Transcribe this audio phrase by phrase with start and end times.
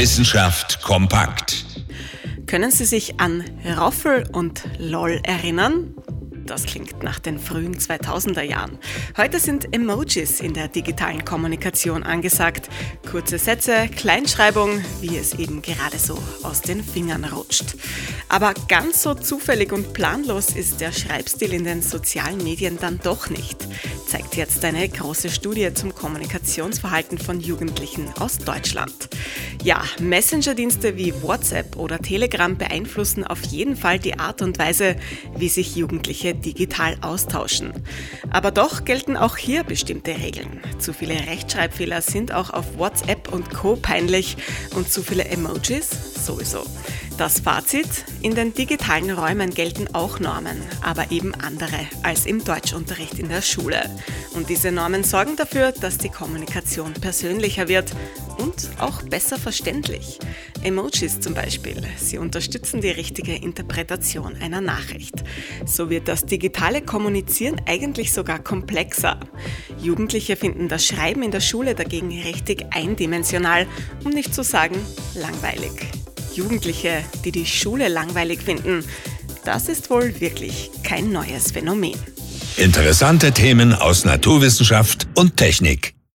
[0.00, 1.66] Wissenschaft kompakt.
[2.46, 3.44] Können Sie sich an
[3.78, 5.94] Roffel und LOL erinnern?
[6.46, 8.78] Das klingt nach den frühen 2000er Jahren.
[9.18, 12.70] Heute sind Emojis in der digitalen Kommunikation angesagt.
[13.10, 17.76] Kurze Sätze, Kleinschreibung, wie es eben gerade so aus den Fingern rutscht.
[18.30, 23.28] Aber ganz so zufällig und planlos ist der Schreibstil in den sozialen Medien dann doch
[23.28, 23.68] nicht
[24.10, 29.08] zeigt jetzt eine große Studie zum Kommunikationsverhalten von Jugendlichen aus Deutschland.
[29.62, 34.96] Ja, Messenger-Dienste wie WhatsApp oder Telegram beeinflussen auf jeden Fall die Art und Weise,
[35.36, 37.72] wie sich Jugendliche digital austauschen.
[38.30, 40.60] Aber doch gelten auch hier bestimmte Regeln.
[40.80, 44.36] Zu viele Rechtschreibfehler sind auch auf WhatsApp und Co peinlich
[44.74, 45.88] und zu viele Emojis
[46.26, 46.64] sowieso.
[47.20, 53.18] Das Fazit, in den digitalen Räumen gelten auch Normen, aber eben andere als im Deutschunterricht
[53.18, 53.82] in der Schule.
[54.32, 57.94] Und diese Normen sorgen dafür, dass die Kommunikation persönlicher wird
[58.38, 60.18] und auch besser verständlich.
[60.62, 65.22] Emojis zum Beispiel, sie unterstützen die richtige Interpretation einer Nachricht.
[65.66, 69.20] So wird das digitale Kommunizieren eigentlich sogar komplexer.
[69.78, 73.66] Jugendliche finden das Schreiben in der Schule dagegen richtig eindimensional,
[74.04, 74.76] um nicht zu sagen
[75.14, 75.86] langweilig.
[76.40, 78.82] Jugendliche, die die Schule langweilig finden,
[79.44, 81.98] das ist wohl wirklich kein neues Phänomen.
[82.56, 85.94] Interessante Themen aus Naturwissenschaft und Technik.